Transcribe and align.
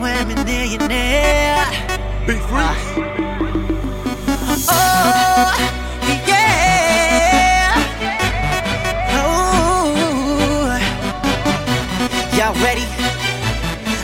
when 0.00 0.28
we're 0.28 0.44
millionaire. 0.44 1.66
Be 2.26 2.34
free. 2.34 2.76
Oh, 4.70 5.52
yeah. 6.26 7.72
Oh, 9.14 10.78
y'all 12.36 12.54
ready? 12.62 12.86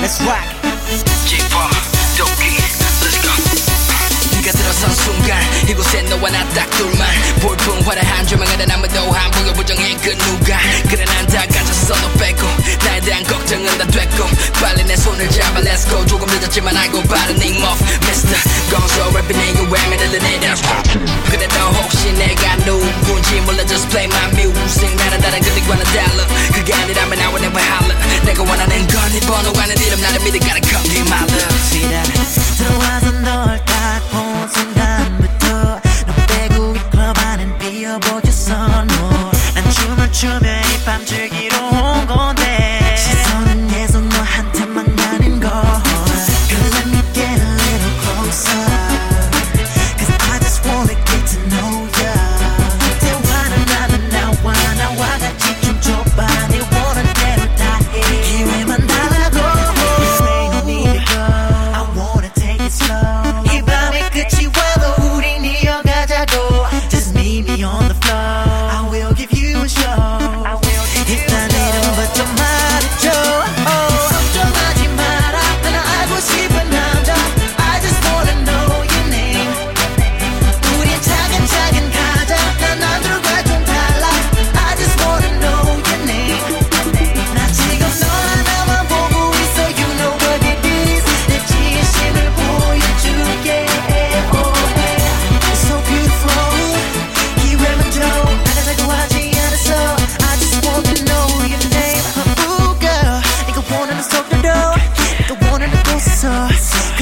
Let's 0.00 0.20
rock. 0.22 0.44
Jay 1.26 1.42
Park, 1.50 1.74
Doki, 2.16 2.52
let's 3.02 3.18
go. 3.22 3.32
네가 4.36 4.52
들어선 4.52 4.90
순간 4.94 5.40
이곳에 5.68 6.02
너와 6.02 6.30
나딱 6.30 6.70
둘. 6.70 6.89
미래에 13.00 13.02
대한 13.02 13.24
걱정은 13.24 13.66
다 13.78 13.86
됐고 13.86 14.24
빨리 14.60 14.84
내 14.84 14.96
손을 14.96 15.28
잡아 15.30 15.60
let's 15.60 15.88
go 15.88 16.04
조금 16.06 16.26
늦었지만 16.28 16.76
알고 16.76 17.02
바른 17.04 17.36
name 17.36 17.62
of 17.64 17.78
Mr. 18.06 18.36
Gonzo 18.70 19.12
rapping 19.12 19.40
in 19.40 19.56
your 19.56 19.68
way 19.72 19.82
me 19.88 19.96
들린 19.96 20.22
내 20.22 20.38
dance 20.40 20.62
그래도 21.26 21.56
혹시 21.80 22.12
내가 22.12 22.56
누군지 22.64 23.40
몰라 23.40 23.64
just 23.66 23.88
play 23.88 24.06
my 24.06 24.30
music 24.34 24.94
나는 24.96 25.20
다른 25.20 25.40
그들과는 25.40 25.84
달라 25.84 26.26
그게 26.52 26.74
아니라면 26.74 27.18
I 27.18 27.26
would 27.28 27.44
never 27.44 27.60
holler 27.60 27.96
내가 28.24 28.42
원하는 28.42 28.86
건이 28.86 29.20
번호가는 29.20 29.76
이름 29.78 30.00
나를 30.00 30.20
믿어 30.20 30.38
gotta 30.38 30.60
come 30.68 30.88
be 30.88 31.00
my 31.00 31.22
love 31.22 31.56
see 31.70 31.88
that? 31.88 32.99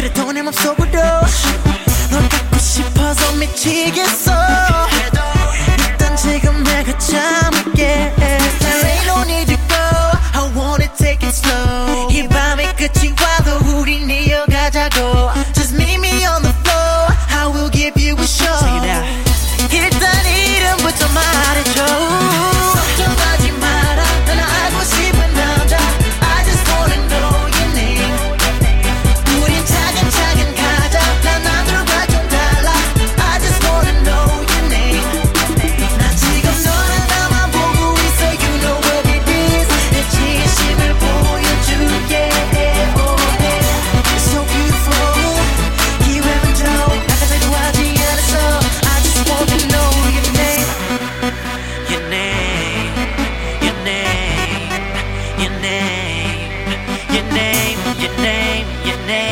그래 0.08 0.12
돈의 0.12 0.42
맘속으로 0.42 0.90
널 0.90 2.28
갖고 2.28 2.58
싶어서 2.58 3.32
미치겠어. 3.36 4.37
your 57.18 57.26
name, 57.32 57.78
your 57.98 58.14
name, 58.22 58.66
your 58.86 58.98
name. 59.06 59.24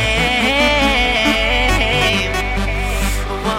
Oh, 3.47 3.55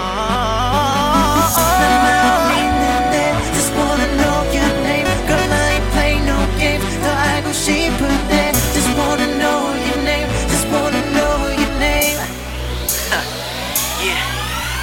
oh. 1.56 1.72
Just 3.56 3.72
wanna 3.74 4.08
know 4.20 4.38
your 4.52 4.72
name, 4.84 5.08
girl. 5.30 5.52
I 5.54 5.80
ain't 6.04 6.26
no 6.26 6.38
games. 6.60 6.84
더 7.02 7.08
알고 7.08 7.54
싶은데, 7.54 8.52
just 8.76 8.92
wanna 9.00 9.28
know 9.40 9.60
your 9.88 10.02
name, 10.04 10.28
just 10.52 10.68
wanna 10.74 11.02
know 11.16 11.48
your 11.62 11.74
name. 11.80 12.20
Yeah, 14.04 14.20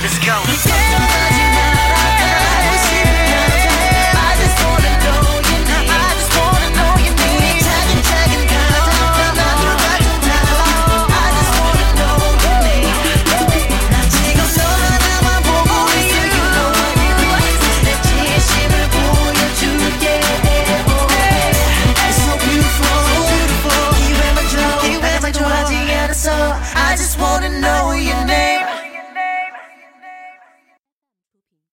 let's 0.00 0.18
go. 0.24 0.83